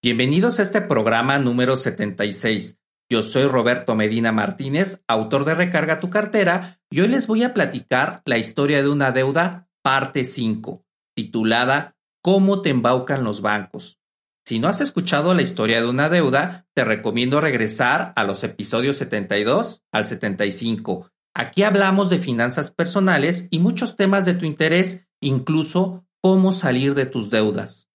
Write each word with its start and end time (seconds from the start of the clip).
Bienvenidos 0.00 0.60
a 0.60 0.62
este 0.62 0.80
programa 0.80 1.40
número 1.40 1.76
76. 1.76 2.78
Yo 3.10 3.20
soy 3.20 3.48
Roberto 3.48 3.96
Medina 3.96 4.30
Martínez, 4.30 5.02
autor 5.08 5.44
de 5.44 5.56
Recarga 5.56 5.98
tu 5.98 6.08
cartera, 6.08 6.80
y 6.88 7.00
hoy 7.00 7.08
les 7.08 7.26
voy 7.26 7.42
a 7.42 7.52
platicar 7.52 8.22
la 8.24 8.38
historia 8.38 8.80
de 8.80 8.88
una 8.88 9.10
deuda, 9.10 9.68
parte 9.82 10.22
5, 10.22 10.84
titulada 11.16 11.96
¿Cómo 12.22 12.62
te 12.62 12.70
embaucan 12.70 13.24
los 13.24 13.42
bancos? 13.42 13.98
Si 14.46 14.60
no 14.60 14.68
has 14.68 14.80
escuchado 14.80 15.34
la 15.34 15.42
historia 15.42 15.80
de 15.80 15.88
una 15.88 16.08
deuda, 16.08 16.68
te 16.76 16.84
recomiendo 16.84 17.40
regresar 17.40 18.12
a 18.14 18.22
los 18.22 18.44
episodios 18.44 18.98
72 18.98 19.82
al 19.90 20.04
75. 20.04 21.10
Aquí 21.34 21.64
hablamos 21.64 22.08
de 22.08 22.18
finanzas 22.18 22.70
personales 22.70 23.48
y 23.50 23.58
muchos 23.58 23.96
temas 23.96 24.24
de 24.24 24.34
tu 24.34 24.44
interés, 24.44 25.08
incluso 25.20 26.06
cómo 26.22 26.52
salir 26.52 26.94
de 26.94 27.06
tus 27.06 27.30
deudas. 27.30 27.87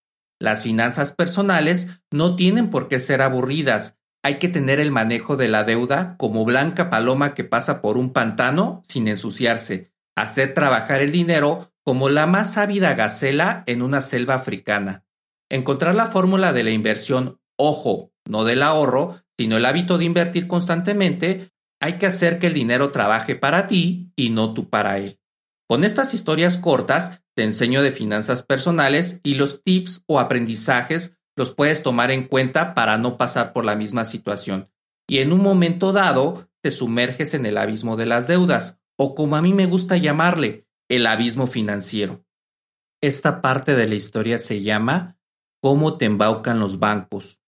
Las 0.44 0.62
finanzas 0.62 1.14
personales 1.14 2.02
no 2.12 2.36
tienen 2.36 2.70
por 2.70 2.90
qué 2.90 3.00
ser 3.00 3.22
aburridas. 3.22 3.98
Hay 4.24 4.40
que 4.40 4.50
tener 4.50 4.82
el 4.82 4.92
manejo 4.92 5.38
de 5.38 5.48
la 5.48 5.64
deuda 5.64 6.18
como 6.18 6.44
blanca 6.44 6.90
paloma 6.90 7.34
que 7.34 7.46
pasa 7.46 7.82
por 7.82 7.98
un 7.98 8.12
pantano 8.12 8.82
sin 8.84 9.08
ensuciarse. 9.08 9.94
Hacer 10.18 10.54
trabajar 10.54 11.02
el 11.02 11.14
dinero 11.14 11.72
como 11.86 12.10
la 12.10 12.28
más 12.28 12.58
ávida 12.58 12.94
gacela 12.94 13.64
en 13.68 13.82
una 13.82 14.02
selva 14.02 14.34
africana. 14.34 15.06
Encontrar 15.50 15.96
la 15.96 16.08
fórmula 16.08 16.52
de 16.52 16.66
la 16.66 16.72
inversión, 16.72 17.40
ojo, 17.58 18.12
no 18.28 18.44
del 18.44 18.64
ahorro, 18.64 19.24
sino 19.38 19.56
el 19.56 19.66
hábito 19.66 19.98
de 19.98 20.04
invertir 20.04 20.50
constantemente, 20.50 21.54
hay 21.80 21.94
que 22.00 22.08
hacer 22.08 22.40
que 22.40 22.48
el 22.48 22.54
dinero 22.54 22.92
trabaje 22.92 23.38
para 23.38 23.68
ti 23.68 24.12
y 24.18 24.30
no 24.30 24.54
tú 24.54 24.70
para 24.70 24.98
él. 24.98 25.22
Con 25.68 25.84
estas 25.84 26.14
historias 26.14 26.58
cortas 26.58 27.22
te 27.36 27.44
enseño 27.44 27.82
de 27.82 27.92
finanzas 27.92 28.44
personales 28.44 29.22
y 29.24 29.36
los 29.36 29.64
tips 29.64 30.04
o 30.08 30.20
aprendizajes 30.20 31.18
los 31.36 31.54
puedes 31.54 31.84
tomar 31.84 32.12
en 32.12 32.28
cuenta 32.28 32.74
para 32.74 32.98
no 32.98 33.18
pasar 33.18 33.54
por 33.54 33.66
la 33.66 33.76
misma 33.76 34.06
situación. 34.06 34.70
Y 35.08 35.20
en 35.20 35.34
un 35.34 35.42
momento 35.42 35.92
dado 35.92 36.50
te 36.62 36.72
sumerges 36.72 37.34
en 37.34 37.46
el 37.46 37.58
abismo 37.58 37.98
de 37.98 38.06
las 38.06 38.28
deudas, 38.28 38.80
o 38.98 39.16
como 39.16 39.36
a 39.36 39.42
mí 39.42 39.54
me 39.54 39.66
gusta 39.66 39.98
llamarle, 39.98 40.68
el 40.90 41.08
abismo 41.08 41.48
financiero. 41.48 42.24
Esta 43.02 43.42
parte 43.42 43.76
de 43.76 43.88
la 43.88 43.96
historia 43.96 44.40
se 44.40 44.62
llama 44.62 45.18
¿Cómo 45.62 45.98
te 45.98 46.06
embaucan 46.06 46.60
los 46.60 46.80
bancos? 46.80 47.42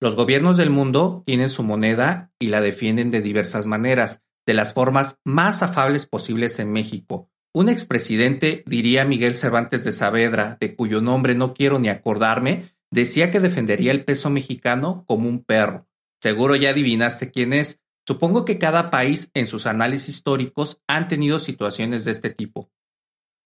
Los 0.00 0.16
gobiernos 0.16 0.56
del 0.56 0.70
mundo 0.70 1.22
tienen 1.26 1.48
su 1.48 1.62
moneda 1.62 2.32
y 2.38 2.48
la 2.48 2.60
defienden 2.60 3.10
de 3.10 3.22
diversas 3.22 3.66
maneras, 3.66 4.22
de 4.46 4.54
las 4.54 4.74
formas 4.74 5.18
más 5.24 5.62
afables 5.62 6.06
posibles 6.06 6.58
en 6.58 6.72
México, 6.72 7.30
un 7.54 7.68
expresidente, 7.68 8.62
diría 8.66 9.04
Miguel 9.04 9.36
Cervantes 9.36 9.84
de 9.84 9.92
Saavedra, 9.92 10.56
de 10.60 10.74
cuyo 10.74 11.02
nombre 11.02 11.34
no 11.34 11.52
quiero 11.52 11.78
ni 11.78 11.88
acordarme, 11.88 12.74
decía 12.90 13.30
que 13.30 13.40
defendería 13.40 13.92
el 13.92 14.04
peso 14.04 14.30
mexicano 14.30 15.04
como 15.06 15.28
un 15.28 15.44
perro. 15.44 15.86
Seguro 16.22 16.56
ya 16.56 16.70
adivinaste 16.70 17.30
quién 17.30 17.52
es. 17.52 17.80
Supongo 18.06 18.44
que 18.44 18.58
cada 18.58 18.90
país 18.90 19.30
en 19.34 19.46
sus 19.46 19.66
análisis 19.66 20.16
históricos 20.16 20.80
han 20.88 21.08
tenido 21.08 21.38
situaciones 21.38 22.04
de 22.04 22.12
este 22.12 22.30
tipo. 22.30 22.70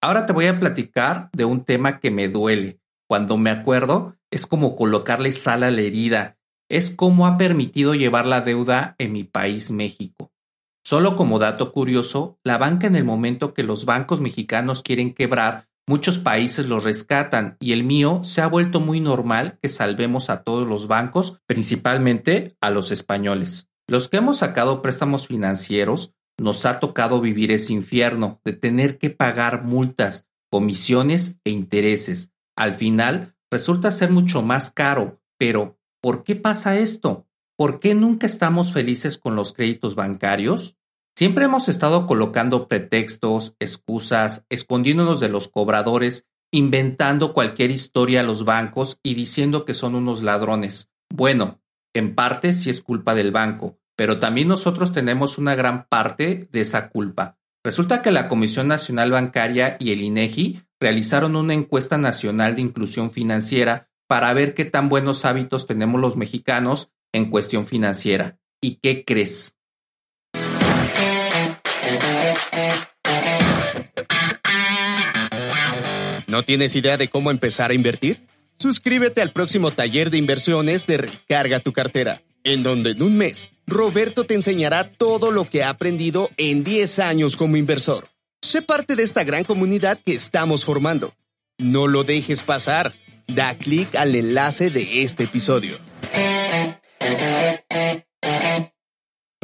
Ahora 0.01 0.25
te 0.25 0.33
voy 0.33 0.47
a 0.47 0.59
platicar 0.59 1.31
de 1.33 1.45
un 1.45 1.65
tema 1.65 2.01
que 2.01 2.11
me 2.11 2.29
duele. 2.29 2.81
Cuando 3.09 3.37
me 3.37 3.51
acuerdo, 3.51 4.17
es 4.31 4.47
como 4.47 4.77
colocarle 4.77 5.33
sal 5.33 5.63
a 5.63 5.71
la 5.71 5.81
herida. 5.81 6.39
Es 6.69 6.91
cómo 6.91 7.27
ha 7.27 7.39
permitido 7.39 7.95
llevar 7.95 8.27
la 8.27 8.41
deuda 8.41 8.95
en 8.99 9.13
mi 9.13 9.25
país 9.25 9.71
México. 9.71 10.33
Solo 10.87 11.17
como 11.17 11.41
dato 11.41 11.73
curioso, 11.73 12.39
la 12.45 12.59
banca 12.59 12.87
en 12.87 12.95
el 12.95 13.03
momento 13.03 13.55
que 13.55 13.65
los 13.65 13.87
bancos 13.87 14.21
mexicanos 14.21 14.85
quieren 14.85 15.15
quebrar, 15.15 15.67
muchos 15.85 16.19
países 16.19 16.69
los 16.69 16.85
rescatan 16.85 17.57
y 17.59 17.73
el 17.73 17.83
mío 17.83 18.21
se 18.23 18.41
ha 18.41 18.47
vuelto 18.47 18.79
muy 18.79 19.01
normal 19.01 19.59
que 19.61 19.69
salvemos 19.69 20.31
a 20.31 20.45
todos 20.45 20.65
los 20.65 20.87
bancos, 20.87 21.41
principalmente 21.49 22.57
a 22.61 22.71
los 22.71 22.93
españoles. 22.93 23.69
Los 23.89 24.09
que 24.09 24.19
hemos 24.19 24.37
sacado 24.37 24.81
préstamos 24.81 25.27
financieros, 25.27 26.15
nos 26.39 26.65
ha 26.67 26.79
tocado 26.79 27.21
vivir 27.21 27.51
ese 27.51 27.73
infierno 27.73 28.41
de 28.45 28.53
tener 28.53 28.99
que 28.99 29.11
pagar 29.11 29.65
multas, 29.65 30.29
comisiones 30.53 31.41
e 31.43 31.51
intereses. 31.51 32.31
Al 32.55 32.75
final, 32.75 33.35
resulta 33.51 33.91
ser 33.91 34.13
mucho 34.13 34.41
más 34.41 34.71
caro, 34.71 35.21
pero 35.37 35.81
¿por 36.01 36.23
qué 36.23 36.37
pasa 36.37 36.79
esto? 36.79 37.26
¿Por 37.59 37.81
qué 37.81 37.95
nunca 37.95 38.27
estamos 38.27 38.75
felices 38.75 39.17
con 39.17 39.35
los 39.35 39.55
créditos 39.55 39.95
bancarios? 39.95 40.77
Siempre 41.17 41.47
hemos 41.47 41.71
estado 41.71 42.07
colocando 42.07 42.69
pretextos, 42.69 43.57
excusas, 43.59 44.45
escondiéndonos 44.51 45.21
de 45.21 45.31
los 45.31 45.49
cobradores, 45.49 46.27
inventando 46.53 47.33
cualquier 47.33 47.71
historia 47.71 48.21
a 48.21 48.25
los 48.25 48.45
bancos 48.45 49.01
y 49.03 49.15
diciendo 49.15 49.65
que 49.65 49.73
son 49.73 49.95
unos 49.95 50.23
ladrones. 50.23 50.91
Bueno, 51.09 51.63
en 51.95 52.15
parte 52.15 52.53
sí 52.53 52.69
es 52.69 52.83
culpa 52.83 53.15
del 53.15 53.33
banco, 53.33 53.79
pero 53.97 54.19
también 54.21 54.49
nosotros 54.49 54.93
tenemos 54.93 55.39
una 55.39 55.55
gran 55.55 55.87
parte 55.89 56.51
de 56.53 56.61
esa 56.61 56.91
culpa. 56.91 57.39
Resulta 57.65 58.03
que 58.03 58.11
la 58.11 58.29
Comisión 58.29 58.69
Nacional 58.69 59.13
Bancaria 59.13 59.79
y 59.81 59.93
el 59.93 60.03
INEGI 60.03 60.63
realizaron 60.79 61.37
una 61.37 61.55
encuesta 61.55 61.97
nacional 61.97 62.55
de 62.55 62.61
inclusión 62.61 63.11
financiera 63.11 63.89
para 64.07 64.35
ver 64.35 64.53
qué 64.53 64.67
tan 64.67 64.91
buenos 64.91 65.25
hábitos 65.25 65.67
tenemos 65.67 66.03
los 66.03 66.19
mexicanos 66.19 66.91
en 67.13 67.31
cuestión 67.31 67.67
financiera. 67.67 68.39
¿Y 68.61 68.77
qué 68.83 69.05
crees? 69.05 69.57
¿No 76.27 76.43
tienes 76.43 76.75
idea 76.77 76.97
de 76.97 77.09
cómo 77.09 77.31
empezar 77.31 77.71
a 77.71 77.75
invertir? 77.75 78.27
Suscríbete 78.59 79.23
al 79.23 79.33
próximo 79.33 79.71
taller 79.71 80.11
de 80.11 80.19
inversiones 80.19 80.87
de 80.87 80.99
Recarga 80.99 81.61
tu 81.61 81.73
cartera, 81.73 82.23
en 82.45 82.63
donde 82.63 82.91
en 82.91 83.03
un 83.03 83.17
mes 83.17 83.51
Roberto 83.67 84.25
te 84.25 84.35
enseñará 84.35 84.93
todo 84.93 85.31
lo 85.31 85.49
que 85.49 85.65
ha 85.65 85.71
aprendido 85.71 86.31
en 86.37 86.63
10 86.63 87.01
años 87.01 87.37
como 87.37 87.57
inversor. 87.57 88.09
Sé 88.41 88.63
parte 88.63 88.97
de 88.97 89.03
esta 89.03 89.25
gran 89.25 89.45
comunidad 89.45 89.99
que 90.05 90.15
estamos 90.15 90.65
formando. 90.65 91.15
No 91.59 91.89
lo 91.89 92.05
dejes 92.05 92.43
pasar. 92.43 92.95
Da 93.27 93.57
clic 93.59 93.97
al 93.97 94.15
enlace 94.15 94.71
de 94.71 95.03
este 95.03 95.25
episodio. 95.25 95.77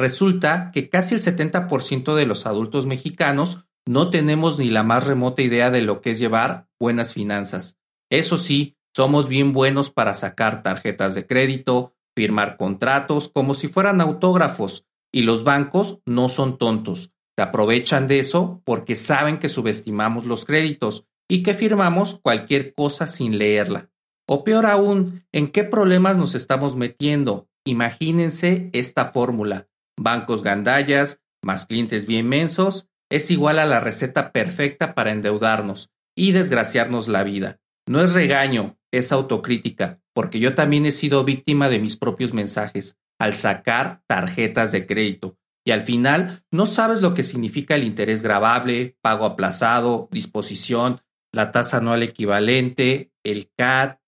Resulta 0.03 0.71
que 0.73 0.89
casi 0.89 1.15
el 1.15 1.21
70% 1.21 2.13
de 2.13 2.25
los 2.25 2.45
adultos 2.45 2.85
mexicanos 2.85 3.63
no 3.87 4.09
tenemos 4.09 4.59
ni 4.59 4.69
la 4.69 4.83
más 4.83 5.07
remota 5.07 5.41
idea 5.41 5.71
de 5.71 5.81
lo 5.81 6.01
que 6.01 6.11
es 6.11 6.19
llevar 6.19 6.67
buenas 6.77 7.13
finanzas. 7.13 7.79
Eso 8.11 8.37
sí, 8.37 8.75
somos 8.93 9.29
bien 9.29 9.53
buenos 9.53 9.91
para 9.91 10.13
sacar 10.13 10.61
tarjetas 10.61 11.15
de 11.15 11.25
crédito, 11.25 11.95
firmar 12.17 12.57
contratos 12.57 13.29
como 13.33 13.53
si 13.53 13.69
fueran 13.69 14.01
autógrafos, 14.01 14.85
y 15.09 15.21
los 15.21 15.45
bancos 15.45 16.01
no 16.05 16.27
son 16.27 16.57
tontos. 16.57 17.13
Se 17.37 17.43
aprovechan 17.43 18.09
de 18.09 18.19
eso 18.19 18.61
porque 18.65 18.97
saben 18.97 19.37
que 19.37 19.47
subestimamos 19.47 20.25
los 20.25 20.43
créditos 20.43 21.07
y 21.29 21.43
que 21.43 21.53
firmamos 21.53 22.19
cualquier 22.21 22.73
cosa 22.73 23.07
sin 23.07 23.37
leerla. 23.37 23.89
O 24.27 24.43
peor 24.43 24.65
aún, 24.65 25.23
¿en 25.31 25.47
qué 25.47 25.63
problemas 25.63 26.17
nos 26.17 26.35
estamos 26.35 26.75
metiendo? 26.75 27.47
Imagínense 27.63 28.69
esta 28.73 29.05
fórmula. 29.05 29.69
Bancos 29.97 30.43
gandallas 30.43 31.21
más 31.43 31.65
clientes 31.65 32.05
bien 32.07 32.27
mensos 32.27 32.87
es 33.11 33.29
igual 33.29 33.59
a 33.59 33.65
la 33.65 33.79
receta 33.79 34.31
perfecta 34.31 34.95
para 34.95 35.11
endeudarnos 35.11 35.91
y 36.15 36.31
desgraciarnos 36.31 37.07
la 37.07 37.23
vida. 37.23 37.59
No 37.87 38.01
es 38.01 38.13
regaño, 38.13 38.77
es 38.91 39.11
autocrítica, 39.11 39.99
porque 40.13 40.39
yo 40.39 40.55
también 40.55 40.85
he 40.85 40.91
sido 40.91 41.23
víctima 41.23 41.69
de 41.69 41.79
mis 41.79 41.97
propios 41.97 42.33
mensajes 42.33 42.97
al 43.19 43.35
sacar 43.35 44.01
tarjetas 44.07 44.71
de 44.71 44.87
crédito. 44.87 45.37
Y 45.65 45.71
al 45.71 45.81
final 45.81 46.43
no 46.51 46.65
sabes 46.65 47.01
lo 47.01 47.13
que 47.13 47.23
significa 47.23 47.75
el 47.75 47.83
interés 47.83 48.21
grabable, 48.21 48.97
pago 49.01 49.25
aplazado, 49.25 50.09
disposición, 50.11 51.01
la 51.31 51.51
tasa 51.51 51.77
anual 51.77 52.03
equivalente, 52.03 53.11
el 53.23 53.49
CAT. 53.55 53.99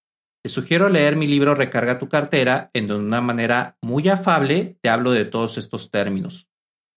Te 0.46 0.50
sugiero 0.50 0.90
leer 0.90 1.16
mi 1.16 1.26
libro 1.26 1.56
Recarga 1.56 1.98
tu 1.98 2.08
cartera, 2.08 2.70
en 2.76 2.86
donde 2.86 3.02
de 3.02 3.08
una 3.08 3.20
manera 3.20 3.80
muy 3.82 4.08
afable 4.10 4.78
te 4.80 4.90
hablo 4.90 5.10
de 5.10 5.26
todos 5.26 5.58
estos 5.58 5.90
términos. 5.90 6.48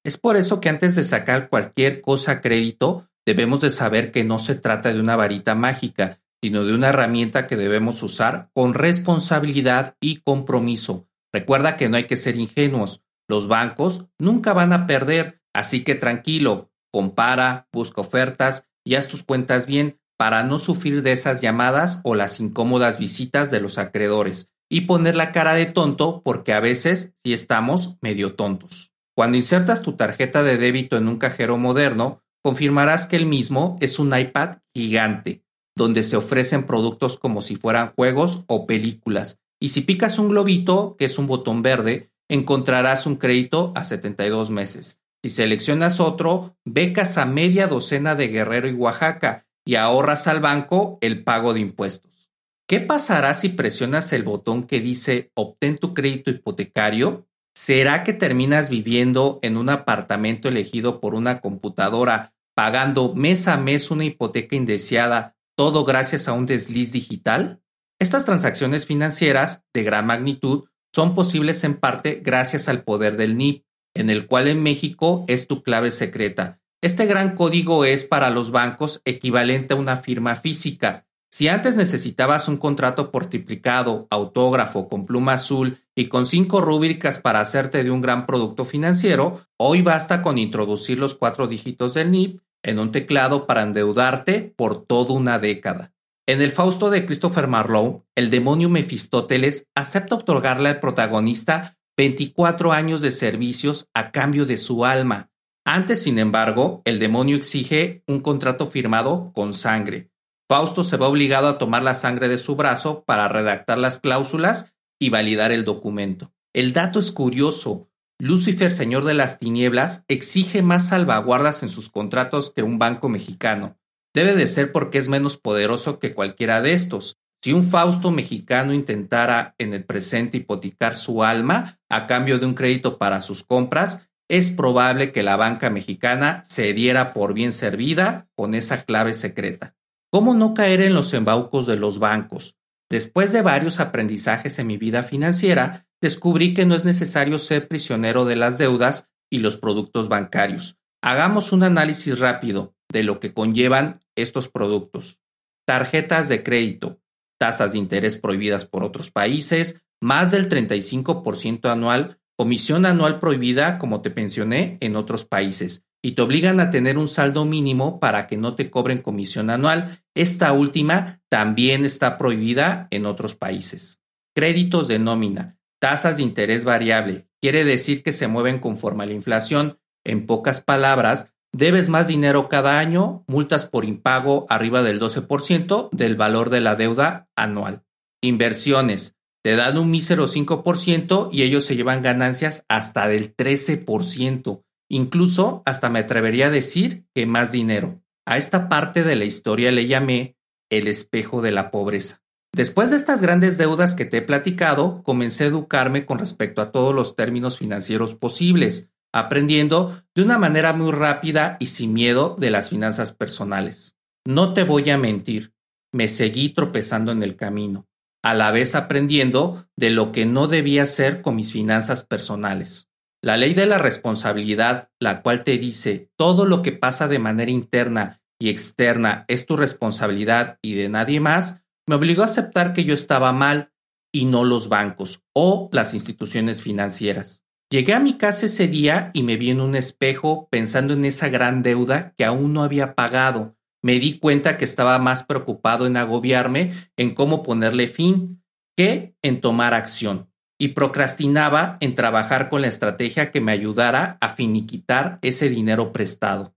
Es 0.05 0.19
por 0.19 0.37
eso 0.37 0.61
que 0.61 0.69
antes 0.69 0.97
de 0.97 1.03
sacar 1.03 1.49
cualquier 1.49 2.03
cosa 2.03 2.33
a 2.33 2.41
crédito, 2.43 3.09
debemos 3.25 3.63
de 3.63 3.71
saber 3.71 4.13
que 4.13 4.23
no 4.23 4.39
se 4.39 4.55
trata 4.55 4.93
de 4.93 5.01
una 5.01 5.17
varita 5.17 5.55
mágica, 5.55 6.21
sino 6.43 6.63
de 6.63 6.75
una 6.75 6.91
herramienta 6.91 7.47
que 7.47 7.57
debemos 7.57 8.03
usar 8.03 8.51
con 8.53 8.75
responsabilidad 8.75 9.97
y 9.99 10.17
compromiso, 10.17 11.09
Recuerda 11.33 11.77
que 11.77 11.89
no 11.89 11.97
hay 11.97 12.05
que 12.05 12.19
ser 12.19 12.37
ingenuos. 12.37 13.03
Los 13.31 13.49
bancos 13.49 14.11
nunca 14.19 14.53
van 14.53 14.75
a 14.75 14.87
perder, 14.87 15.41
así 15.55 15.85
que 15.85 15.95
tranquilo, 15.95 16.71
compara, 16.93 17.67
busca 17.73 18.03
ofertas 18.03 18.69
y 18.85 18.97
haz 18.97 19.09
tus 19.09 19.23
cuentas 19.23 19.67
bien 19.67 19.99
para 20.19 20.43
no 20.43 20.59
sufrir 20.59 21.03
de 21.03 21.13
esas 21.13 21.41
llamadas 21.41 22.01
o 22.03 22.15
las 22.15 22.41
incómodas 22.41 22.99
visitas 22.99 23.51
de 23.51 23.61
los 23.61 23.79
acreedores 23.79 24.51
y 24.69 24.83
poner 24.83 25.17
la 25.17 25.33
cara 25.33 25.55
de 25.55 25.67
tonto 25.67 26.23
porque 26.25 26.53
a 26.53 26.61
veces 26.61 27.15
sí 27.23 27.33
estamos 27.33 27.97
medio 28.03 28.35
tontos. 28.35 28.91
Cuando 29.17 29.37
insertas 29.37 29.81
tu 29.81 29.93
tarjeta 29.93 30.43
de 30.43 30.59
débito 30.59 30.97
en 30.97 31.09
un 31.09 31.19
cajero 31.19 31.57
moderno, 31.57 32.23
confirmarás 32.43 33.07
que 33.07 33.17
el 33.17 33.27
mismo 33.27 33.77
es 33.81 33.99
un 33.99 34.17
iPad 34.17 34.59
gigante, 34.75 35.45
donde 35.77 36.03
se 36.03 36.17
ofrecen 36.17 36.65
productos 36.65 37.19
como 37.19 37.41
si 37.41 37.57
fueran 37.57 37.93
juegos 37.95 38.45
o 38.49 38.67
películas. 38.67 39.41
Y 39.61 39.69
si 39.71 39.81
picas 39.83 40.19
un 40.19 40.29
globito, 40.29 40.97
que 40.99 41.05
es 41.05 41.19
un 41.19 41.27
botón 41.27 41.63
verde, 41.63 42.11
encontrarás 42.29 43.07
un 43.07 43.17
crédito 43.17 43.73
a 43.75 43.85
72 43.85 44.51
meses. 44.51 45.01
Si 45.23 45.31
seleccionas 45.31 45.99
otro, 45.99 46.57
becas 46.65 47.19
a 47.19 47.25
media 47.25 47.67
docena 47.67 48.15
de 48.15 48.29
Guerrero 48.29 48.69
y 48.69 48.75
Oaxaca 48.75 49.48
y 49.69 49.75
ahorras 49.77 50.27
al 50.29 50.41
banco 50.41 50.97
el 51.03 51.25
pago 51.25 51.53
de 51.53 51.61
impuestos. 51.61 52.31
¿Qué 52.67 52.81
pasará 52.81 53.35
si 53.35 53.51
presionas 53.51 54.15
el 54.15 54.23
botón 54.23 54.63
que 54.63 54.81
dice 54.81 55.31
obtén 55.35 55.77
tu 55.77 55.93
crédito 55.93 56.31
hipotecario? 56.31 57.29
¿Será 57.55 58.03
que 58.03 58.15
terminas 58.15 58.71
viviendo 58.71 59.39
en 59.43 59.59
un 59.59 59.69
apartamento 59.69 60.49
elegido 60.49 61.03
por 61.03 61.15
una 61.15 61.43
computadora, 61.43 62.33
pagando 62.55 63.15
mes 63.15 63.47
a 63.47 63.59
mes 63.59 63.91
una 63.91 64.07
hipoteca 64.07 64.57
indeseada, 64.57 65.37
todo 65.55 65.85
gracias 65.85 66.29
a 66.29 66.33
un 66.33 66.47
desliz 66.47 66.91
digital? 66.91 67.61
Estas 67.99 68.25
transacciones 68.25 68.87
financieras 68.87 69.65
de 69.75 69.85
gran 69.85 70.07
magnitud 70.07 70.65
son 70.95 71.15
posibles 71.15 71.63
en 71.65 71.75
parte 71.75 72.23
gracias 72.25 72.71
al 72.71 72.85
poder 72.85 73.19
del 73.19 73.37
NIP, 73.37 73.67
en 73.95 74.09
el 74.09 74.29
cual 74.29 74.49
en 74.49 74.63
México 74.63 75.25
es 75.29 75.47
tu 75.47 75.63
clave 75.63 75.91
secreta. 75.91 76.58
Este 76.81 77.07
gran 77.07 77.35
código 77.35 77.85
es 77.85 78.05
para 78.05 78.31
los 78.31 78.53
bancos 78.53 79.03
equivalente 79.05 79.75
a 79.75 79.77
una 79.77 79.97
firma 79.97 80.37
física. 80.37 81.09
Si 81.29 81.49
antes 81.49 81.75
necesitabas 81.75 82.47
un 82.47 82.57
contrato 82.57 83.11
por 83.11 83.27
triplicado, 83.27 84.07
autógrafo, 84.11 84.89
con 84.89 85.05
pluma 85.05 85.33
azul 85.33 85.81
y 85.97 86.07
con 86.07 86.25
cinco 86.25 86.61
rúbricas 86.61 87.19
para 87.19 87.41
hacerte 87.41 87.83
de 87.83 87.91
un 87.91 88.01
gran 88.01 88.27
producto 88.27 88.65
financiero, 88.65 89.45
hoy 89.59 89.83
basta 89.83 90.23
con 90.23 90.39
introducir 90.39 91.01
los 91.01 91.17
cuatro 91.17 91.49
dígitos 91.49 91.95
del 91.95 92.13
NIP 92.13 92.41
en 92.63 92.79
un 92.79 92.93
teclado 92.93 93.49
para 93.49 93.63
endeudarte 93.63 94.55
por 94.57 94.85
toda 94.87 95.15
una 95.15 95.41
década. 95.41 95.93
En 96.29 96.41
el 96.41 96.53
Fausto 96.53 96.91
de 96.91 97.05
Christopher 97.05 97.49
Marlowe, 97.49 98.05
el 98.15 98.31
demonio 98.31 98.69
Mefistóteles 98.69 99.67
acepta 99.75 100.15
otorgarle 100.15 100.69
al 100.69 100.79
protagonista 100.79 101.77
24 101.97 102.73
años 102.73 103.01
de 103.01 103.11
servicios 103.11 103.89
a 103.95 104.13
cambio 104.13 104.47
de 104.47 104.59
su 104.59 104.85
alma. 104.85 105.31
Antes, 105.71 106.03
sin 106.03 106.19
embargo, 106.19 106.81
el 106.87 106.99
demonio 106.99 107.37
exige 107.37 108.03
un 108.07 108.21
contrato 108.21 108.69
firmado 108.69 109.33
con 109.35 109.53
sangre. 109.53 110.11
Fausto 110.49 110.83
se 110.83 110.97
va 110.97 111.09
obligado 111.09 111.47
a 111.47 111.59
tomar 111.59 111.83
la 111.83 111.95
sangre 111.95 112.29
de 112.29 112.39
su 112.39 112.57
brazo 112.57 113.05
para 113.05 113.29
redactar 113.29 113.77
las 113.77 114.01
cláusulas 114.01 114.73
y 114.99 115.11
validar 115.11 115.53
el 115.53 115.67
documento. 115.67 116.33
El 116.55 116.73
dato 116.73 116.99
es 116.99 117.13
curioso. 117.13 117.91
Lucifer, 118.19 118.73
señor 118.73 119.05
de 119.05 119.13
las 119.13 119.39
tinieblas, 119.39 120.07
exige 120.09 120.63
más 120.63 120.89
salvaguardas 120.89 121.63
en 121.63 121.69
sus 121.69 121.91
contratos 121.91 122.51
que 122.51 122.63
un 122.63 122.79
banco 122.79 123.11
mexicano. 123.11 123.77
Debe 124.15 124.35
de 124.37 124.47
ser 124.47 124.73
porque 124.73 124.97
es 124.97 125.11
menos 125.11 125.37
poderoso 125.37 125.99
que 125.99 126.15
cualquiera 126.15 126.63
de 126.63 126.73
estos. 126.73 127.19
Si 127.45 127.53
un 127.53 127.65
Fausto 127.65 128.11
mexicano 128.11 128.73
intentara 128.73 129.55
en 129.59 129.75
el 129.75 129.85
presente 129.85 130.39
hipotecar 130.39 130.97
su 130.97 131.23
alma 131.23 131.79
a 131.91 132.07
cambio 132.07 132.39
de 132.39 132.47
un 132.47 132.55
crédito 132.55 132.97
para 132.97 133.21
sus 133.21 133.45
compras, 133.45 134.08
es 134.29 134.51
probable 134.51 135.11
que 135.13 135.23
la 135.23 135.37
banca 135.37 135.71
mexicana 135.71 136.43
se 136.45 136.73
diera 136.75 137.15
por 137.15 137.33
bien 137.33 137.53
servida 137.53 138.29
con 138.37 138.55
esa 138.55 138.85
clave 138.85 139.15
secreta. 139.15 139.75
¿Cómo 140.11 140.35
no 140.35 140.55
caer 140.55 140.83
en 140.83 140.95
los 140.95 141.13
embaucos 141.15 141.67
de 141.67 141.77
los 141.77 141.99
bancos? 141.99 142.57
Después 142.91 143.33
de 143.33 143.43
varios 143.43 143.81
aprendizajes 143.81 144.59
en 144.59 144.67
mi 144.67 144.77
vida 144.77 145.03
financiera, 145.03 145.87
descubrí 146.01 146.55
que 146.55 146.67
no 146.67 146.75
es 146.75 146.85
necesario 146.85 147.39
ser 147.39 147.69
prisionero 147.69 148.25
de 148.25 148.37
las 148.37 148.59
deudas 148.59 149.09
y 149.31 149.39
los 149.39 149.57
productos 149.57 150.09
bancarios. 150.09 150.79
Hagamos 151.03 151.53
un 151.53 151.63
análisis 151.63 152.19
rápido 152.19 152.75
de 152.91 153.03
lo 153.03 153.21
que 153.21 153.35
conllevan 153.35 154.01
estos 154.17 154.49
productos. 154.49 155.21
Tarjetas 155.67 156.29
de 156.29 156.43
crédito, 156.43 157.01
tasas 157.39 157.73
de 157.73 157.79
interés 157.79 158.17
prohibidas 158.17 158.65
por 158.65 158.83
otros 158.83 159.11
países, 159.11 159.83
más 160.01 160.31
del 160.31 160.49
35% 160.49 161.71
anual, 161.71 162.19
comisión 162.39 162.87
anual 162.87 163.19
prohibida, 163.19 163.79
como 163.79 164.01
te 164.01 164.11
pensioné, 164.11 164.79
en 164.81 164.95
otros 164.95 165.25
países, 165.25 165.85
y 166.01 166.13
te 166.13 166.23
obligan 166.23 166.61
a 166.61 166.71
tener 166.71 166.97
un 166.97 167.09
saldo 167.09 167.45
mínimo 167.45 167.99
para 167.99 168.29
que 168.29 168.37
no 168.37 168.55
te 168.55 168.71
cobren 168.71 169.03
comisión 169.03 169.51
anual. 169.51 170.05
Esta 170.15 170.53
última 170.53 171.21
también 171.29 171.85
está 171.85 172.17
prohibida 172.17 172.87
en 172.93 173.07
otros 173.07 173.35
países. 173.35 173.99
Créditos 174.37 174.87
de 174.87 175.01
nómina, 175.01 175.59
tasas 175.81 176.19
de 176.19 176.23
interés 176.23 176.65
variable, 176.65 177.27
quiere 177.43 177.65
decir 177.65 178.05
que 178.05 178.13
se 178.13 178.29
mueven 178.29 178.61
conforme 178.61 179.03
a 179.03 179.07
la 179.09 179.15
inflación. 179.15 179.81
En 180.05 180.25
pocas 180.27 180.61
palabras, 180.61 181.33
Debes 181.53 181.89
más 181.89 182.09
dinero 182.09 182.49
cada 182.49 182.79
año, 182.79 183.25
multas 183.27 183.65
por 183.65 183.87
impago 183.87 184.47
arriba 184.51 184.83
del 184.83 185.01
12% 185.01 185.89
del 185.93 186.15
valor 186.15 186.51
de 186.51 186.61
la 186.61 186.77
deuda 186.77 187.31
anual. 187.37 187.85
Inversiones. 188.21 189.17
Te 189.49 189.57
dan 189.57 189.79
un 189.79 189.91
mísero 189.91 190.27
5% 190.27 191.31
y 191.33 191.41
ellos 191.41 191.65
se 191.65 191.75
llevan 191.75 192.03
ganancias 192.03 192.67
hasta 192.69 193.09
del 193.09 193.35
13%. 193.35 194.63
Incluso 194.91 195.63
hasta 195.65 195.89
me 195.89 196.01
atrevería 196.01 196.49
a 196.49 196.51
decir 196.51 197.07
que 197.15 197.25
más 197.25 197.51
dinero. 197.51 198.03
A 198.27 198.37
esta 198.37 198.69
parte 198.69 199.05
de 199.05 199.17
la 199.17 199.25
historia 199.25 199.73
le 199.73 199.87
llamé 199.87 200.37
el 200.69 200.87
espejo 200.87 201.41
de 201.41 201.53
la 201.53 201.71
pobreza. 201.71 202.21
Después 202.55 202.91
de 202.91 202.97
estas 202.97 203.23
grandes 203.23 203.57
deudas 203.57 203.95
que 203.95 204.05
te 204.05 204.19
he 204.19 204.21
platicado, 204.21 205.03
comencé 205.03 205.45
a 205.45 205.47
educarme 205.47 206.05
con 206.05 206.19
respecto 206.19 206.61
a 206.61 206.71
todos 206.71 206.95
los 206.95 207.17
términos 207.17 207.57
financieros 207.57 208.15
posibles 208.15 208.91
aprendiendo 209.15 210.03
de 210.15 210.25
una 210.25 210.37
manera 210.37 210.75
muy 210.75 210.93
rápida 210.93 211.57
y 211.59 211.69
sin 211.69 211.95
miedo 211.95 212.37
de 212.39 212.51
las 212.51 212.69
finanzas 212.69 213.15
personales. 213.15 213.97
No 214.27 214.53
te 214.53 214.65
voy 214.65 214.91
a 214.91 214.99
mentir, 214.99 215.55
me 215.91 216.09
seguí 216.09 216.51
tropezando 216.51 217.13
en 217.13 217.23
el 217.23 217.35
camino, 217.35 217.88
a 218.31 218.35
la 218.35 218.51
vez 218.51 218.75
aprendiendo 218.75 219.67
de 219.77 219.91
lo 219.91 220.13
que 220.13 220.27
no 220.27 220.49
debía 220.49 220.83
hacer 220.83 221.23
con 221.23 221.37
mis 221.37 221.53
finanzas 221.53 222.05
personales. 222.05 222.91
La 223.23 223.37
ley 223.37 223.55
de 223.55 223.67
la 223.67 223.79
responsabilidad, 223.79 224.91
la 225.01 225.23
cual 225.23 225.45
te 225.45 225.59
dice 225.59 226.11
todo 226.17 226.45
lo 226.45 226.63
que 226.63 226.73
pasa 226.73 227.09
de 227.09 227.19
manera 227.19 227.51
interna 227.51 228.21
y 228.39 228.51
externa 228.51 229.25
es 229.29 229.47
tu 229.47 229.57
responsabilidad 229.57 230.59
y 230.63 230.75
de 230.75 230.89
nadie 230.89 231.21
más, 231.21 231.63
me 231.87 231.95
obligó 231.95 232.23
a 232.23 232.27
aceptar 232.27 232.75
que 232.75 232.85
yo 232.85 232.95
estaba 232.95 233.33
mal 233.33 233.73
y 234.13 234.27
no 234.27 234.45
los 234.45 234.69
bancos 234.69 235.23
o 235.35 235.69
las 235.73 235.95
instituciones 235.95 236.63
financieras. 236.63 237.45
Llegué 237.71 237.95
a 237.95 238.01
mi 238.01 238.19
casa 238.19 238.47
ese 238.47 238.69
día 238.69 239.11
y 239.15 239.23
me 239.23 239.37
vi 239.37 239.51
en 239.51 239.61
un 239.61 239.75
espejo 239.75 240.49
pensando 240.51 240.95
en 240.95 241.05
esa 241.05 241.29
gran 241.29 241.63
deuda 241.63 242.15
que 242.17 242.25
aún 242.25 242.53
no 242.53 242.63
había 242.63 242.95
pagado. 242.95 243.58
Me 243.83 244.01
di 244.01 244.19
cuenta 244.19 244.59
que 244.59 244.65
estaba 244.65 244.99
más 244.99 245.25
preocupado 245.25 245.87
en 245.87 245.97
agobiarme 245.97 246.73
en 246.97 247.15
cómo 247.15 247.43
ponerle 247.43 247.87
fin 247.87 248.43
que 248.77 249.15
en 249.23 249.41
tomar 249.41 249.75
acción 249.75 250.31
y 250.59 250.69
procrastinaba 250.69 251.79
en 251.81 251.95
trabajar 251.95 252.49
con 252.49 252.63
la 252.63 252.67
estrategia 252.67 253.31
que 253.31 253.41
me 253.41 253.53
ayudara 253.53 254.19
a 254.21 254.31
finiquitar 254.31 255.19
ese 255.23 255.49
dinero 255.49 255.93
prestado. 255.93 256.55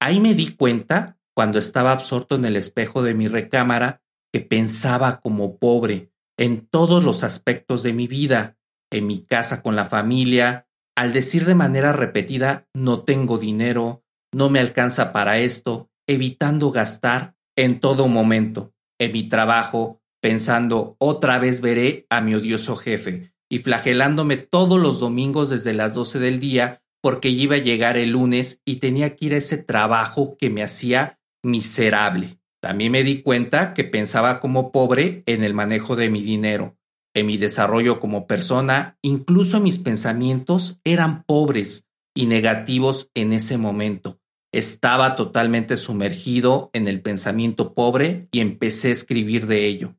Ahí 0.00 0.20
me 0.20 0.34
di 0.34 0.54
cuenta, 0.54 1.18
cuando 1.34 1.58
estaba 1.58 1.92
absorto 1.92 2.36
en 2.36 2.44
el 2.44 2.56
espejo 2.56 3.02
de 3.02 3.14
mi 3.14 3.28
recámara, 3.28 4.02
que 4.32 4.40
pensaba 4.40 5.20
como 5.20 5.58
pobre 5.58 6.12
en 6.38 6.66
todos 6.66 7.02
los 7.02 7.24
aspectos 7.24 7.82
de 7.82 7.92
mi 7.92 8.06
vida, 8.06 8.56
en 8.90 9.06
mi 9.06 9.24
casa 9.24 9.62
con 9.62 9.76
la 9.76 9.86
familia, 9.86 10.66
al 10.96 11.12
decir 11.12 11.46
de 11.46 11.54
manera 11.54 11.92
repetida 11.92 12.68
no 12.74 13.04
tengo 13.04 13.38
dinero, 13.38 14.04
no 14.32 14.48
me 14.48 14.60
alcanza 14.60 15.12
para 15.12 15.38
esto, 15.38 15.89
evitando 16.10 16.72
gastar 16.72 17.36
en 17.56 17.78
todo 17.78 18.08
momento, 18.08 18.72
en 18.98 19.12
mi 19.12 19.28
trabajo, 19.28 20.00
pensando 20.20 20.96
otra 20.98 21.38
vez 21.38 21.60
veré 21.60 22.06
a 22.10 22.20
mi 22.20 22.34
odioso 22.34 22.74
jefe 22.74 23.32
y 23.48 23.58
flagelándome 23.58 24.36
todos 24.36 24.80
los 24.80 24.98
domingos 24.98 25.50
desde 25.50 25.72
las 25.72 25.94
doce 25.94 26.18
del 26.18 26.40
día 26.40 26.82
porque 27.00 27.28
iba 27.28 27.56
a 27.56 27.60
llegar 27.60 27.96
el 27.96 28.10
lunes 28.10 28.60
y 28.64 28.76
tenía 28.76 29.14
que 29.14 29.26
ir 29.26 29.34
a 29.34 29.38
ese 29.38 29.56
trabajo 29.56 30.36
que 30.36 30.50
me 30.50 30.62
hacía 30.62 31.20
miserable. 31.42 32.40
También 32.60 32.92
me 32.92 33.04
di 33.04 33.22
cuenta 33.22 33.72
que 33.72 33.84
pensaba 33.84 34.40
como 34.40 34.72
pobre 34.72 35.22
en 35.26 35.44
el 35.44 35.54
manejo 35.54 35.94
de 35.96 36.10
mi 36.10 36.22
dinero, 36.22 36.76
en 37.14 37.26
mi 37.26 37.38
desarrollo 37.38 38.00
como 38.00 38.26
persona, 38.26 38.98
incluso 39.00 39.60
mis 39.60 39.78
pensamientos 39.78 40.80
eran 40.84 41.22
pobres 41.22 41.86
y 42.14 42.26
negativos 42.26 43.10
en 43.14 43.32
ese 43.32 43.56
momento. 43.56 44.20
Estaba 44.52 45.16
totalmente 45.16 45.76
sumergido 45.76 46.70
en 46.72 46.88
el 46.88 47.02
pensamiento 47.02 47.74
pobre 47.74 48.28
y 48.32 48.40
empecé 48.40 48.88
a 48.88 48.92
escribir 48.92 49.46
de 49.46 49.66
ello. 49.66 49.96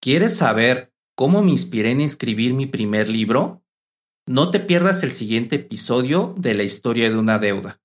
¿Quieres 0.00 0.36
saber 0.36 0.92
cómo 1.14 1.42
me 1.42 1.50
inspiré 1.50 1.90
en 1.90 2.00
escribir 2.00 2.54
mi 2.54 2.66
primer 2.66 3.08
libro? 3.08 3.64
no 4.26 4.50
te 4.50 4.58
pierdas 4.60 5.02
el 5.02 5.12
siguiente 5.12 5.56
episodio 5.56 6.34
de 6.38 6.54
la 6.54 6.62
historia 6.62 7.10
de 7.10 7.18
una 7.18 7.38
deuda. 7.38 7.80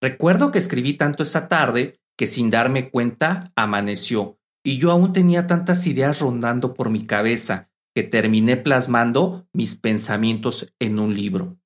Recuerdo 0.00 0.50
que 0.50 0.58
escribí 0.58 0.94
tanto 0.94 1.22
esa 1.22 1.48
tarde 1.48 2.00
que 2.16 2.26
sin 2.26 2.50
darme 2.50 2.90
cuenta 2.90 3.52
amaneció 3.54 4.38
y 4.64 4.78
yo 4.78 4.90
aún 4.90 5.12
tenía 5.12 5.46
tantas 5.46 5.86
ideas 5.86 6.20
rondando 6.20 6.74
por 6.74 6.90
mi 6.90 7.06
cabeza 7.06 7.70
que 7.94 8.02
terminé 8.02 8.56
plasmando 8.56 9.48
mis 9.52 9.76
pensamientos 9.76 10.74
en 10.80 10.98
un 10.98 11.14
libro. 11.14 11.58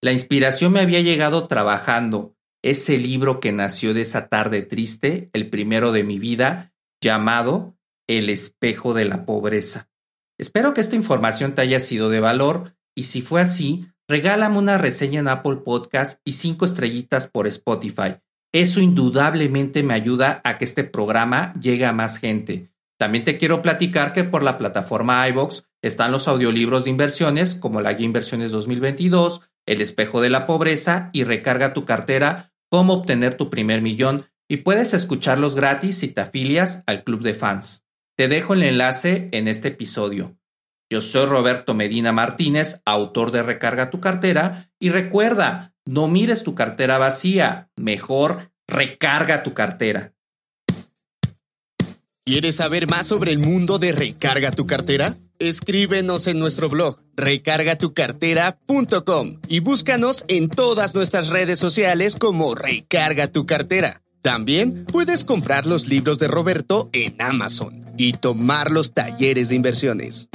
La 0.00 0.12
inspiración 0.12 0.72
me 0.72 0.80
había 0.80 1.00
llegado 1.00 1.48
trabajando, 1.48 2.33
ese 2.64 2.96
libro 2.96 3.40
que 3.40 3.52
nació 3.52 3.92
de 3.92 4.00
esa 4.00 4.28
tarde 4.28 4.62
triste, 4.62 5.28
el 5.34 5.50
primero 5.50 5.92
de 5.92 6.02
mi 6.02 6.18
vida, 6.18 6.72
llamado 6.98 7.76
El 8.08 8.30
espejo 8.30 8.94
de 8.94 9.04
la 9.04 9.26
pobreza. 9.26 9.90
Espero 10.38 10.72
que 10.72 10.80
esta 10.80 10.96
información 10.96 11.54
te 11.54 11.60
haya 11.60 11.78
sido 11.78 12.08
de 12.08 12.20
valor 12.20 12.74
y 12.96 13.02
si 13.02 13.20
fue 13.20 13.42
así, 13.42 13.88
regálame 14.08 14.56
una 14.56 14.78
reseña 14.78 15.20
en 15.20 15.28
Apple 15.28 15.56
Podcast 15.56 16.22
y 16.24 16.32
cinco 16.32 16.64
estrellitas 16.64 17.26
por 17.26 17.46
Spotify. 17.46 18.16
Eso 18.50 18.80
indudablemente 18.80 19.82
me 19.82 19.92
ayuda 19.92 20.40
a 20.42 20.56
que 20.56 20.64
este 20.64 20.84
programa 20.84 21.52
llegue 21.60 21.84
a 21.84 21.92
más 21.92 22.16
gente. 22.16 22.70
También 22.98 23.24
te 23.24 23.36
quiero 23.36 23.60
platicar 23.60 24.14
que 24.14 24.24
por 24.24 24.42
la 24.42 24.56
plataforma 24.56 25.28
iVox 25.28 25.64
están 25.82 26.12
los 26.12 26.28
audiolibros 26.28 26.84
de 26.84 26.90
inversiones 26.90 27.56
como 27.56 27.82
la 27.82 27.92
Guía 27.92 28.06
Inversiones 28.06 28.52
2022, 28.52 29.42
El 29.66 29.82
espejo 29.82 30.22
de 30.22 30.30
la 30.30 30.46
pobreza 30.46 31.10
y 31.12 31.24
Recarga 31.24 31.74
tu 31.74 31.84
cartera, 31.84 32.52
cómo 32.70 32.94
obtener 32.94 33.36
tu 33.36 33.50
primer 33.50 33.82
millón 33.82 34.26
y 34.48 34.58
puedes 34.58 34.94
escucharlos 34.94 35.54
gratis 35.54 35.98
si 35.98 36.08
te 36.08 36.20
afilias 36.20 36.82
al 36.86 37.04
club 37.04 37.22
de 37.22 37.34
fans. 37.34 37.84
Te 38.16 38.28
dejo 38.28 38.54
el 38.54 38.62
enlace 38.62 39.28
en 39.32 39.48
este 39.48 39.68
episodio. 39.68 40.36
Yo 40.90 41.00
soy 41.00 41.26
Roberto 41.26 41.74
Medina 41.74 42.12
Martínez, 42.12 42.80
autor 42.84 43.30
de 43.30 43.42
Recarga 43.42 43.90
tu 43.90 44.00
cartera, 44.00 44.70
y 44.78 44.90
recuerda, 44.90 45.74
no 45.84 46.08
mires 46.08 46.44
tu 46.44 46.54
cartera 46.54 46.98
vacía, 46.98 47.70
mejor 47.76 48.52
recarga 48.68 49.42
tu 49.42 49.54
cartera. 49.54 50.14
¿Quieres 52.24 52.56
saber 52.56 52.88
más 52.88 53.06
sobre 53.06 53.32
el 53.32 53.38
mundo 53.38 53.78
de 53.78 53.92
Recarga 53.92 54.50
tu 54.50 54.66
cartera? 54.66 55.16
Escríbenos 55.38 56.26
en 56.26 56.38
nuestro 56.38 56.68
blog 56.68 57.03
recargatucartera.com 57.16 59.40
y 59.48 59.60
búscanos 59.60 60.24
en 60.28 60.48
todas 60.48 60.94
nuestras 60.94 61.28
redes 61.28 61.58
sociales 61.58 62.16
como 62.16 62.54
Recarga 62.54 63.28
tu 63.28 63.44
cartera. 63.46 64.02
También 64.22 64.86
puedes 64.86 65.24
comprar 65.24 65.66
los 65.66 65.86
libros 65.86 66.18
de 66.18 66.28
Roberto 66.28 66.88
en 66.92 67.14
Amazon 67.20 67.84
y 67.98 68.12
tomar 68.12 68.70
los 68.70 68.94
talleres 68.94 69.50
de 69.50 69.56
inversiones. 69.56 70.30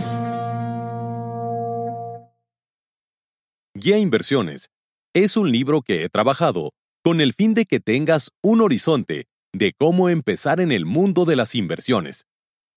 Guía 3.74 3.98
Inversiones 3.98 4.70
es 5.14 5.38
un 5.38 5.52
libro 5.52 5.82
que 5.82 6.04
he 6.04 6.10
trabajado 6.10 6.72
con 7.04 7.22
el 7.22 7.34
fin 7.34 7.54
de 7.54 7.66
que 7.66 7.80
tengas 7.80 8.32
un 8.44 8.62
horizonte 8.62 9.26
de 9.54 9.74
cómo 9.78 10.10
empezar 10.10 10.60
en 10.60 10.72
el 10.72 10.86
mundo 10.86 11.26
de 11.26 11.36
las 11.36 11.56
inversiones. 11.56 12.26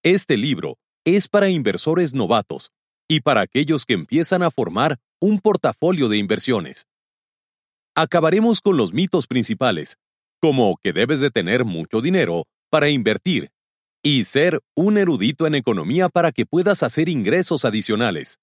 Este 0.02 0.36
libro 0.36 0.78
es 1.04 1.28
para 1.28 1.48
inversores 1.48 2.14
novatos 2.14 2.70
y 3.08 3.20
para 3.20 3.42
aquellos 3.42 3.84
que 3.84 3.94
empiezan 3.94 4.42
a 4.42 4.50
formar 4.50 4.98
un 5.20 5.40
portafolio 5.40 6.08
de 6.08 6.18
inversiones. 6.18 6.86
Acabaremos 7.94 8.60
con 8.60 8.76
los 8.76 8.92
mitos 8.92 9.26
principales, 9.26 9.98
como 10.40 10.76
que 10.82 10.92
debes 10.92 11.20
de 11.20 11.30
tener 11.30 11.64
mucho 11.64 12.00
dinero 12.00 12.44
para 12.70 12.88
invertir 12.88 13.50
y 14.02 14.24
ser 14.24 14.60
un 14.74 14.98
erudito 14.98 15.46
en 15.46 15.54
economía 15.54 16.08
para 16.08 16.32
que 16.32 16.46
puedas 16.46 16.82
hacer 16.82 17.08
ingresos 17.08 17.64
adicionales. 17.64 18.38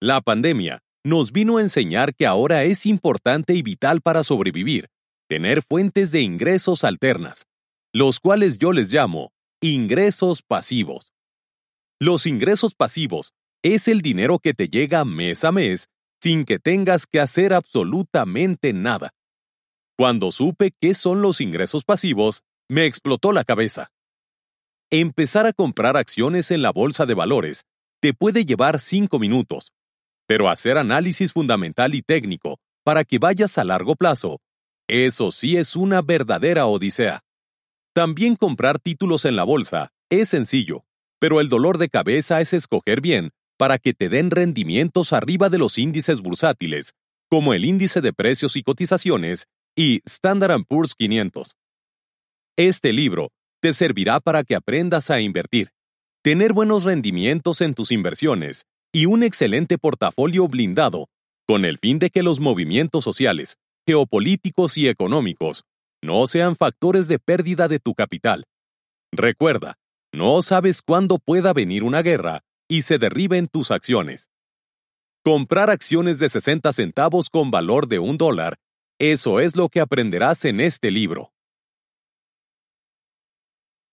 La 0.00 0.20
pandemia 0.20 0.82
nos 1.04 1.32
vino 1.32 1.56
a 1.56 1.62
enseñar 1.62 2.14
que 2.14 2.26
ahora 2.26 2.64
es 2.64 2.84
importante 2.84 3.54
y 3.54 3.62
vital 3.62 4.02
para 4.02 4.24
sobrevivir, 4.24 4.88
tener 5.28 5.62
fuentes 5.62 6.12
de 6.12 6.20
ingresos 6.20 6.84
alternas, 6.84 7.46
los 7.92 8.20
cuales 8.20 8.58
yo 8.58 8.72
les 8.72 8.92
llamo 8.92 9.32
ingresos 9.62 10.42
pasivos. 10.42 11.12
Los 11.98 12.26
ingresos 12.26 12.74
pasivos 12.74 13.32
es 13.62 13.88
el 13.88 14.00
dinero 14.00 14.38
que 14.38 14.54
te 14.54 14.68
llega 14.68 15.04
mes 15.04 15.44
a 15.44 15.52
mes 15.52 15.88
sin 16.22 16.44
que 16.44 16.58
tengas 16.58 17.06
que 17.06 17.20
hacer 17.20 17.52
absolutamente 17.52 18.72
nada. 18.72 19.10
Cuando 19.96 20.32
supe 20.32 20.72
qué 20.80 20.94
son 20.94 21.22
los 21.22 21.40
ingresos 21.40 21.84
pasivos, 21.84 22.42
me 22.68 22.86
explotó 22.86 23.32
la 23.32 23.44
cabeza. 23.44 23.90
Empezar 24.90 25.46
a 25.46 25.52
comprar 25.52 25.96
acciones 25.96 26.50
en 26.50 26.62
la 26.62 26.72
bolsa 26.72 27.06
de 27.06 27.14
valores 27.14 27.64
te 28.00 28.14
puede 28.14 28.44
llevar 28.44 28.80
cinco 28.80 29.18
minutos, 29.18 29.72
pero 30.26 30.48
hacer 30.48 30.78
análisis 30.78 31.32
fundamental 31.32 31.94
y 31.94 32.02
técnico 32.02 32.58
para 32.82 33.04
que 33.04 33.18
vayas 33.18 33.56
a 33.58 33.64
largo 33.64 33.94
plazo, 33.94 34.40
eso 34.88 35.30
sí 35.30 35.56
es 35.56 35.76
una 35.76 36.00
verdadera 36.00 36.66
odisea. 36.66 37.20
También 37.94 38.36
comprar 38.36 38.78
títulos 38.78 39.24
en 39.24 39.36
la 39.36 39.44
bolsa 39.44 39.90
es 40.10 40.28
sencillo, 40.28 40.84
pero 41.18 41.40
el 41.40 41.48
dolor 41.48 41.78
de 41.78 41.88
cabeza 41.88 42.40
es 42.40 42.52
escoger 42.52 43.00
bien 43.00 43.30
para 43.60 43.76
que 43.76 43.92
te 43.92 44.08
den 44.08 44.30
rendimientos 44.30 45.12
arriba 45.12 45.50
de 45.50 45.58
los 45.58 45.76
índices 45.76 46.22
bursátiles, 46.22 46.94
como 47.28 47.52
el 47.52 47.66
índice 47.66 48.00
de 48.00 48.14
precios 48.14 48.56
y 48.56 48.62
cotizaciones 48.62 49.48
y 49.76 50.00
Standard 50.06 50.62
Poor's 50.66 50.94
500. 50.94 51.56
Este 52.56 52.94
libro 52.94 53.28
te 53.60 53.74
servirá 53.74 54.18
para 54.20 54.44
que 54.44 54.54
aprendas 54.54 55.10
a 55.10 55.20
invertir, 55.20 55.72
tener 56.22 56.54
buenos 56.54 56.84
rendimientos 56.84 57.60
en 57.60 57.74
tus 57.74 57.92
inversiones 57.92 58.64
y 58.94 59.04
un 59.04 59.22
excelente 59.22 59.76
portafolio 59.76 60.48
blindado, 60.48 61.08
con 61.46 61.66
el 61.66 61.76
fin 61.76 61.98
de 61.98 62.08
que 62.08 62.22
los 62.22 62.40
movimientos 62.40 63.04
sociales, 63.04 63.58
geopolíticos 63.86 64.78
y 64.78 64.88
económicos 64.88 65.64
no 66.02 66.26
sean 66.26 66.56
factores 66.56 67.08
de 67.08 67.18
pérdida 67.18 67.68
de 67.68 67.78
tu 67.78 67.92
capital. 67.92 68.44
Recuerda, 69.12 69.76
no 70.14 70.40
sabes 70.40 70.80
cuándo 70.80 71.18
pueda 71.18 71.52
venir 71.52 71.82
una 71.84 72.00
guerra 72.00 72.40
y 72.70 72.82
se 72.82 72.98
derriben 72.98 73.48
tus 73.48 73.72
acciones. 73.72 74.30
Comprar 75.24 75.70
acciones 75.70 76.20
de 76.20 76.28
60 76.28 76.72
centavos 76.72 77.28
con 77.28 77.50
valor 77.50 77.88
de 77.88 77.98
un 77.98 78.16
dólar, 78.16 78.58
eso 78.98 79.40
es 79.40 79.56
lo 79.56 79.68
que 79.68 79.80
aprenderás 79.80 80.44
en 80.44 80.60
este 80.60 80.92
libro. 80.92 81.32